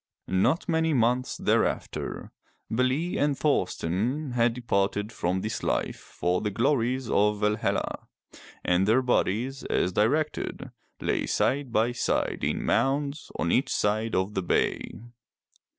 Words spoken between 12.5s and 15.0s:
mounds on each side of the bay.